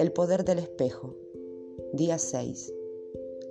[0.00, 1.14] El poder del espejo.
[1.92, 2.72] Día 6.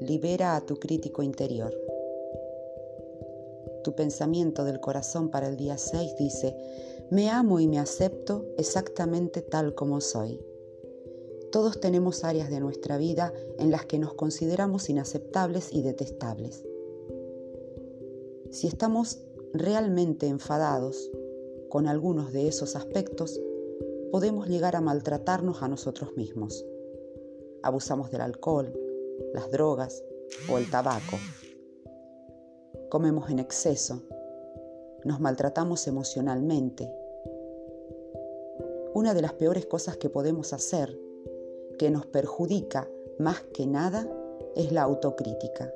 [0.02, 1.72] Libera a tu crítico interior.
[3.84, 6.56] Tu pensamiento del corazón para el día 6 dice,
[7.12, 10.44] me amo y me acepto exactamente tal como soy.
[11.52, 16.66] Todos tenemos áreas de nuestra vida en las que nos consideramos inaceptables y detestables.
[18.50, 19.20] Si estamos
[19.54, 21.12] realmente enfadados
[21.70, 23.40] con algunos de esos aspectos,
[24.12, 26.66] podemos llegar a maltratarnos a nosotros mismos.
[27.62, 28.74] Abusamos del alcohol,
[29.34, 30.04] las drogas
[30.52, 31.18] o el tabaco.
[32.90, 34.02] Comemos en exceso.
[35.04, 36.92] Nos maltratamos emocionalmente.
[38.94, 40.98] Una de las peores cosas que podemos hacer,
[41.78, 42.90] que nos perjudica
[43.20, 44.08] más que nada,
[44.56, 45.72] es la autocrítica.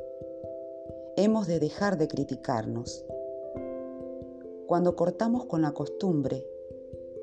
[1.15, 3.05] Hemos de dejar de criticarnos.
[4.65, 6.47] Cuando cortamos con la costumbre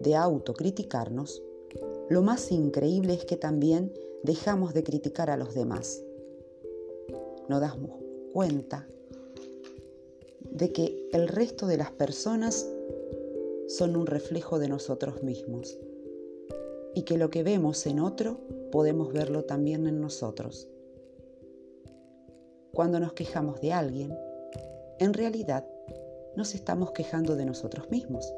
[0.01, 1.43] de autocriticarnos,
[2.09, 6.03] lo más increíble es que también dejamos de criticar a los demás.
[7.49, 7.93] Nos damos
[8.33, 8.89] cuenta
[10.51, 12.69] de que el resto de las personas
[13.69, 15.79] son un reflejo de nosotros mismos
[16.95, 18.41] y que lo que vemos en otro
[18.73, 20.69] podemos verlo también en nosotros.
[22.73, 24.17] Cuando nos quejamos de alguien,
[24.99, 25.67] en realidad
[26.37, 28.33] nos estamos quejando de nosotros mismos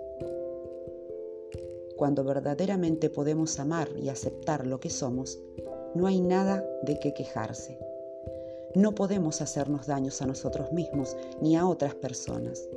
[2.03, 5.39] cuando verdaderamente podemos amar y aceptar lo que somos,
[5.95, 7.79] no hay nada de qué quejarse.
[8.75, 12.69] No podemos hacernos daños a nosotros mismos ni a otras personas.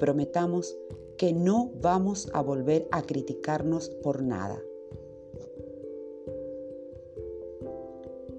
[0.00, 0.76] Prometamos
[1.16, 4.60] que no vamos a volver a criticarnos por nada.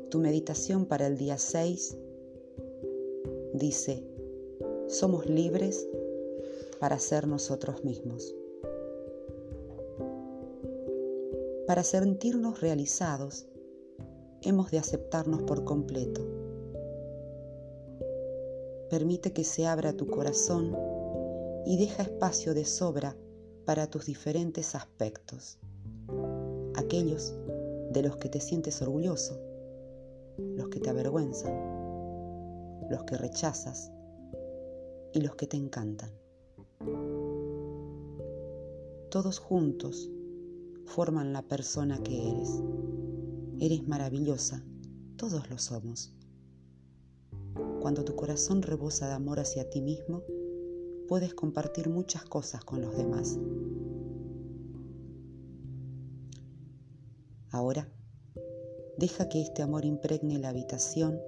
[0.09, 1.97] Tu meditación para el día 6
[3.53, 4.03] dice,
[4.89, 5.87] somos libres
[6.77, 8.34] para ser nosotros mismos.
[11.67, 13.47] Para sentirnos realizados,
[14.43, 16.21] hemos de aceptarnos por completo.
[18.91, 20.77] Permite que se abra tu corazón
[21.65, 23.17] y deja espacio de sobra
[23.65, 25.57] para tus diferentes aspectos,
[26.75, 27.35] aquellos
[27.89, 29.41] de los que te sientes orgulloso,
[30.37, 31.51] los que te avergüenzan,
[32.91, 33.91] los que rechazas
[35.13, 36.11] y los que te encantan.
[39.09, 40.11] Todos juntos
[40.85, 42.61] forman la persona que eres.
[43.59, 44.63] Eres maravillosa,
[45.17, 46.13] todos lo somos.
[47.81, 50.23] Cuando tu corazón rebosa de amor hacia ti mismo,
[51.07, 53.37] puedes compartir muchas cosas con los demás.
[57.51, 57.87] Ahora,
[58.97, 61.19] deja que este amor impregne la habitación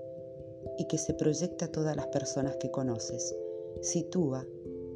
[0.78, 3.35] y que se proyecte a todas las personas que conoces.
[3.81, 4.45] Sitúa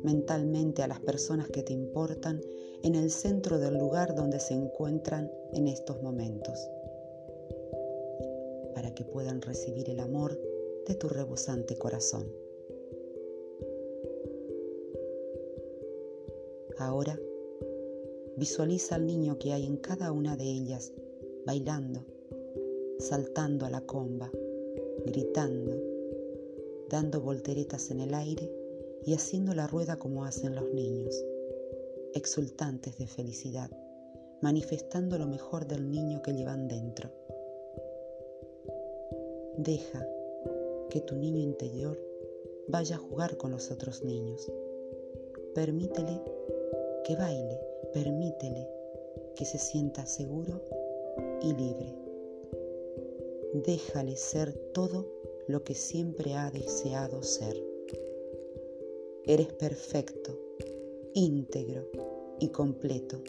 [0.04, 2.42] mentalmente a las personas que te importan
[2.84, 6.70] en el centro del lugar donde se encuentran en estos momentos,
[8.74, 10.40] para que puedan recibir el amor
[10.88, 12.32] de tu rebosante corazón.
[16.78, 17.20] Ahora,
[18.38, 20.94] visualiza al niño que hay en cada una de ellas,
[21.46, 22.06] bailando,
[22.98, 24.32] saltando a la comba,
[25.06, 25.76] gritando,
[26.90, 28.61] dando volteretas en el aire
[29.06, 31.16] y haciendo la rueda como hacen los niños
[32.14, 33.72] exultantes de felicidad,
[34.42, 37.10] manifestando lo mejor del niño que llevan dentro.
[39.58, 40.06] Deja
[40.90, 41.98] que tu niño interior
[42.68, 44.52] vaya a jugar con los otros niños.
[45.56, 46.22] Permítele
[47.06, 47.60] que baile,
[47.94, 48.68] permítele
[49.36, 50.62] que se sienta seguro
[51.42, 51.96] y libre.
[53.54, 55.06] Déjale ser todo
[55.48, 57.71] lo que siempre ha deseado ser.
[59.26, 60.38] Eres perfecto
[61.14, 61.88] íntegro
[62.40, 63.22] y completo.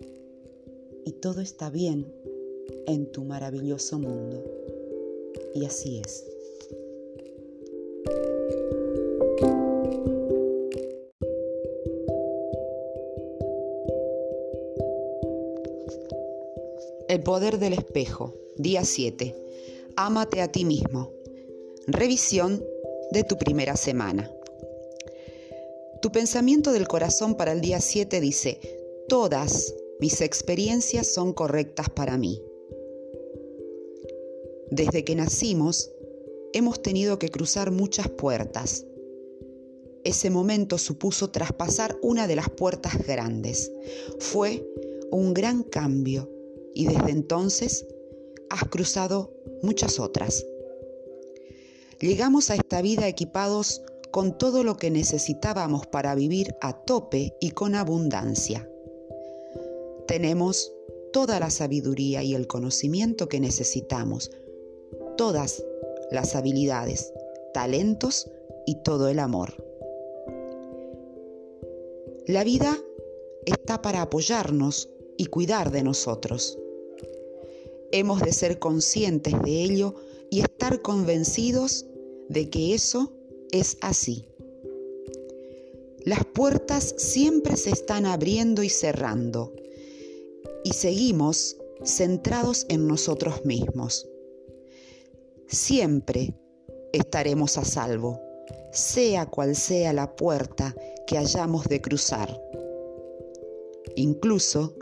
[1.05, 2.13] Y todo está bien
[2.87, 4.45] en tu maravilloso mundo.
[5.55, 6.27] Y así es.
[17.09, 19.35] El poder del espejo, día 7.
[19.97, 21.11] Ámate a ti mismo.
[21.87, 22.65] Revisión
[23.11, 24.31] de tu primera semana.
[26.03, 28.59] Tu pensamiento del corazón para el día 7 dice,
[29.09, 32.43] todas mis experiencias son correctas para mí.
[34.69, 35.93] Desde que nacimos,
[36.53, 38.85] hemos tenido que cruzar muchas puertas.
[40.03, 43.71] Ese momento supuso traspasar una de las puertas grandes.
[44.19, 44.69] Fue
[45.13, 46.29] un gran cambio
[46.75, 47.87] y desde entonces
[48.51, 49.33] has cruzado
[49.63, 50.45] muchas otras.
[52.01, 53.83] Llegamos a esta vida equipados
[54.13, 58.69] con todo lo que necesitábamos para vivir a tope y con abundancia.
[60.07, 60.73] Tenemos
[61.15, 64.31] toda la sabiduría y el conocimiento que necesitamos,
[65.17, 65.65] todas
[66.11, 67.13] las habilidades,
[67.55, 68.31] talentos
[68.67, 69.55] y todo el amor.
[72.27, 72.79] La vida
[73.47, 76.59] está para apoyarnos y cuidar de nosotros.
[77.93, 79.95] Hemos de ser conscientes de ello
[80.31, 81.87] y estar convencidos
[82.29, 83.13] de que eso
[83.53, 84.27] es así.
[86.05, 89.53] Las puertas siempre se están abriendo y cerrando
[90.65, 94.09] y seguimos centrados en nosotros mismos.
[95.47, 96.35] Siempre
[96.93, 98.21] estaremos a salvo,
[98.73, 100.75] sea cual sea la puerta
[101.07, 102.41] que hayamos de cruzar.
[103.95, 104.75] Incluso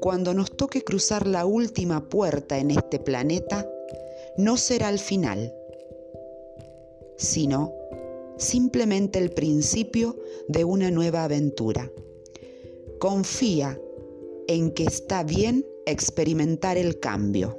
[0.00, 3.68] cuando nos toque cruzar la última puerta en este planeta,
[4.36, 5.54] no será el final,
[7.16, 7.74] sino
[8.38, 10.16] simplemente el principio
[10.48, 11.92] de una nueva aventura.
[12.98, 13.80] Confía
[14.46, 17.56] en que está bien experimentar el cambio.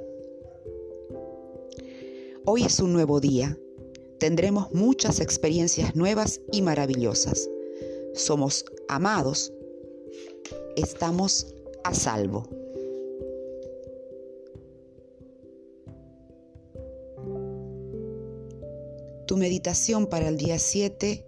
[2.44, 3.58] Hoy es un nuevo día.
[4.18, 7.48] Tendremos muchas experiencias nuevas y maravillosas.
[8.14, 9.52] Somos amados.
[10.76, 11.54] Estamos
[11.84, 12.59] a salvo.
[19.30, 21.24] Tu meditación para el día 7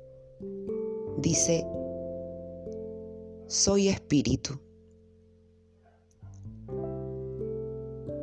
[1.19, 1.64] dice,
[3.46, 4.58] soy espíritu.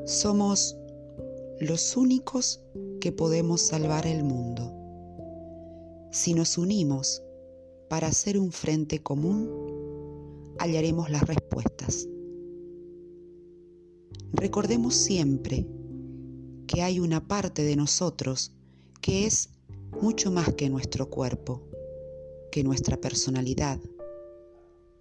[0.05, 0.77] Somos
[1.61, 2.61] los únicos
[2.99, 4.69] que podemos salvar el mundo.
[6.11, 7.23] Si nos unimos
[7.87, 12.05] para hacer un frente común, hallaremos las respuestas.
[14.33, 15.65] Recordemos siempre
[16.67, 18.51] que hay una parte de nosotros
[18.99, 19.51] que es
[20.01, 21.62] mucho más que nuestro cuerpo,
[22.51, 23.80] que nuestra personalidad,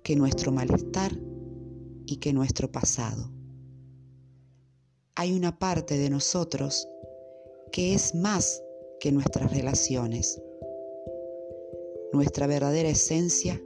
[0.02, 1.12] que nuestro malestar
[2.06, 3.30] y que nuestro pasado.
[5.14, 6.88] Hay una parte de nosotros
[7.72, 8.62] que es más
[9.00, 10.40] que nuestras relaciones.
[12.12, 13.60] Nuestra verdadera esencia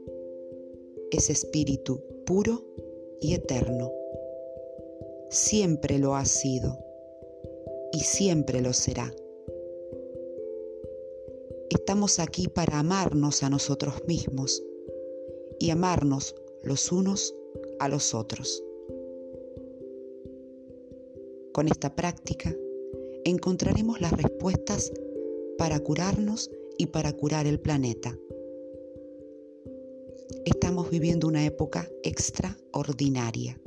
[1.10, 2.64] es espíritu puro
[3.20, 3.92] y eterno.
[5.28, 6.78] Siempre lo ha sido
[7.92, 9.12] y siempre lo será.
[11.74, 14.62] Estamos aquí para amarnos a nosotros mismos
[15.58, 17.34] y amarnos los unos
[17.78, 18.62] a los otros.
[21.54, 22.54] Con esta práctica
[23.24, 24.92] encontraremos las respuestas
[25.56, 28.18] para curarnos y para curar el planeta.
[30.44, 33.58] Estamos viviendo una época extraordinaria.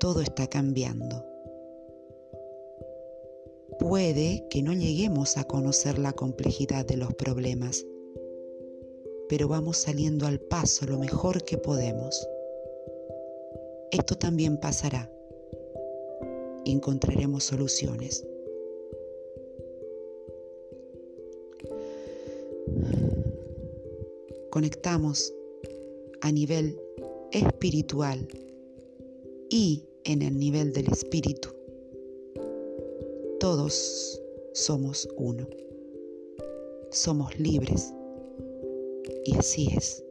[0.00, 1.31] Todo está cambiando.
[3.82, 7.84] Puede que no lleguemos a conocer la complejidad de los problemas,
[9.28, 12.28] pero vamos saliendo al paso lo mejor que podemos.
[13.90, 15.10] Esto también pasará.
[16.64, 18.24] Encontraremos soluciones.
[24.50, 25.34] Conectamos
[26.20, 26.80] a nivel
[27.32, 28.28] espiritual
[29.50, 31.61] y en el nivel del espíritu
[33.42, 34.22] todos
[34.54, 35.44] somos uno.
[36.92, 37.92] Somos libres.
[39.24, 40.04] Y así es.